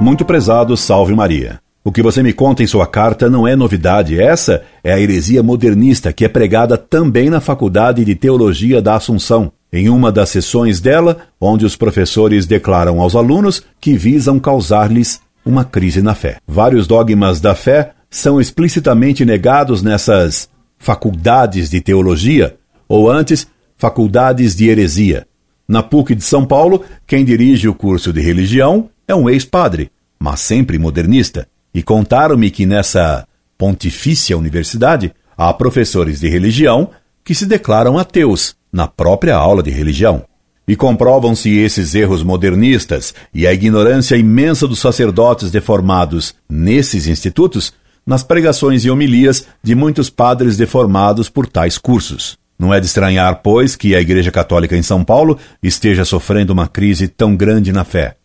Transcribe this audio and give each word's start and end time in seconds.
Muito 0.00 0.24
prezado, 0.24 0.76
salve 0.76 1.14
Maria. 1.14 1.58
O 1.82 1.92
que 1.92 2.02
você 2.02 2.22
me 2.22 2.32
conta 2.32 2.62
em 2.62 2.66
sua 2.66 2.86
carta 2.86 3.30
não 3.30 3.46
é 3.46 3.54
novidade. 3.54 4.20
Essa 4.20 4.64
é 4.82 4.92
a 4.92 5.00
heresia 5.00 5.42
modernista 5.42 6.12
que 6.12 6.24
é 6.24 6.28
pregada 6.28 6.76
também 6.76 7.30
na 7.30 7.40
Faculdade 7.40 8.04
de 8.04 8.14
Teologia 8.14 8.82
da 8.82 8.96
Assunção, 8.96 9.52
em 9.72 9.88
uma 9.88 10.10
das 10.10 10.30
sessões 10.30 10.80
dela, 10.80 11.18
onde 11.40 11.64
os 11.64 11.76
professores 11.76 12.44
declaram 12.44 13.00
aos 13.00 13.14
alunos 13.14 13.62
que 13.80 13.96
visam 13.96 14.38
causar-lhes 14.38 15.20
uma 15.46 15.64
crise 15.64 16.02
na 16.02 16.14
fé. 16.14 16.38
Vários 16.46 16.86
dogmas 16.86 17.40
da 17.40 17.54
fé 17.54 17.92
são 18.10 18.40
explicitamente 18.40 19.24
negados 19.24 19.80
nessas 19.80 20.48
faculdades 20.76 21.70
de 21.70 21.80
teologia, 21.80 22.56
ou 22.88 23.10
antes, 23.10 23.46
faculdades 23.78 24.56
de 24.56 24.68
heresia. 24.68 25.26
Na 25.68 25.82
PUC 25.82 26.14
de 26.14 26.24
São 26.24 26.44
Paulo, 26.44 26.84
quem 27.06 27.24
dirige 27.24 27.68
o 27.68 27.74
curso 27.74 28.12
de 28.12 28.20
religião 28.20 28.90
é 29.06 29.14
um 29.14 29.30
ex-padre, 29.30 29.90
mas 30.18 30.40
sempre 30.40 30.78
modernista. 30.78 31.48
E 31.72 31.82
contaram-me 31.82 32.50
que 32.50 32.66
nessa 32.66 33.26
pontifícia 33.58 34.36
universidade 34.36 35.12
há 35.36 35.52
professores 35.52 36.20
de 36.20 36.28
religião 36.28 36.90
que 37.24 37.34
se 37.34 37.46
declaram 37.46 37.98
ateus 37.98 38.54
na 38.72 38.86
própria 38.86 39.36
aula 39.36 39.62
de 39.62 39.70
religião. 39.70 40.24
E 40.66 40.74
comprovam-se 40.74 41.56
esses 41.58 41.94
erros 41.94 42.22
modernistas 42.22 43.14
e 43.32 43.46
a 43.46 43.52
ignorância 43.52 44.16
imensa 44.16 44.66
dos 44.66 44.80
sacerdotes 44.80 45.50
deformados 45.50 46.34
nesses 46.48 47.06
institutos 47.06 47.72
nas 48.06 48.22
pregações 48.22 48.84
e 48.84 48.90
homilias 48.90 49.46
de 49.62 49.74
muitos 49.74 50.08
padres 50.08 50.56
deformados 50.56 51.28
por 51.28 51.46
tais 51.46 51.76
cursos. 51.76 52.38
Não 52.58 52.72
é 52.72 52.80
de 52.80 52.86
estranhar, 52.86 53.40
pois, 53.42 53.76
que 53.76 53.94
a 53.94 54.00
Igreja 54.00 54.30
Católica 54.30 54.76
em 54.76 54.82
São 54.82 55.04
Paulo 55.04 55.38
esteja 55.62 56.04
sofrendo 56.04 56.52
uma 56.52 56.66
crise 56.66 57.06
tão 57.06 57.36
grande 57.36 57.72
na 57.72 57.84
fé. 57.84 58.16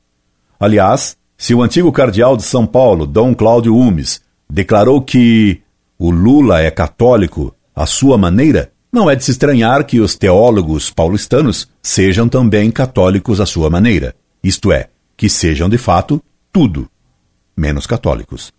Aliás, 0.60 1.18
se 1.38 1.54
o 1.54 1.62
antigo 1.62 1.92
cardeal 1.92 2.38
de 2.38 2.44
São 2.44 2.66
Paulo, 2.66 3.06
Dom 3.06 3.34
Cláudio 3.34 3.76
Umes, 3.76 4.22
declarou 4.50 5.02
que 5.02 5.62
o 5.98 6.12
Lula 6.12 6.62
é 6.62 6.72
católico 6.72 7.54
à 7.76 7.86
sua 7.86 8.18
maneira, 8.18 8.71
não 8.92 9.10
é 9.10 9.16
de 9.16 9.24
se 9.24 9.32
estranhar 9.32 9.86
que 9.86 10.00
os 10.00 10.16
teólogos 10.16 10.90
paulistanos 10.90 11.68
sejam 11.82 12.28
também 12.28 12.70
católicos 12.70 13.40
à 13.40 13.46
sua 13.46 13.70
maneira, 13.70 14.14
isto 14.44 14.72
é, 14.72 14.90
que 15.16 15.30
sejam 15.30 15.70
de 15.70 15.78
fato 15.78 16.22
tudo, 16.52 16.90
menos 17.56 17.88
católicos. 17.88 18.52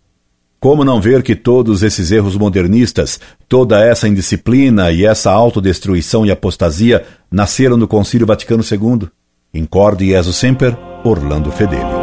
Como 0.59 0.85
não 0.85 1.01
ver 1.01 1.25
que 1.25 1.35
todos 1.35 1.83
esses 1.83 2.13
erros 2.13 2.37
modernistas, 2.37 3.19
toda 3.49 3.85
essa 3.85 4.07
indisciplina 4.07 4.93
e 4.93 5.05
essa 5.05 5.31
autodestruição 5.33 6.25
e 6.25 6.31
apostasia 6.31 7.05
nasceram 7.31 7.77
do 7.77 7.89
Concílio 7.89 8.27
Vaticano 8.27 8.63
II? 8.63 9.09
Incorde 9.53 10.07
Jesus 10.07 10.37
Semper, 10.37 10.79
Orlando 11.05 11.51
Fedeli. 11.51 12.02